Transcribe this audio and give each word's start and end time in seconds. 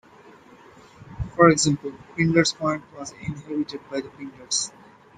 For 1.35 1.49
example, 1.49 1.91
Pinder's 2.15 2.53
Point 2.53 2.83
was 2.97 3.11
inhabited 3.11 3.81
by 3.91 4.01
the 4.01 4.09
Pinders. 4.09 4.71